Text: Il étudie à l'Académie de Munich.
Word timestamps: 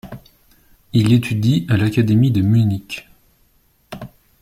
Il 0.93 1.13
étudie 1.13 1.67
à 1.69 1.77
l'Académie 1.77 2.31
de 2.31 2.41
Munich. 2.41 3.07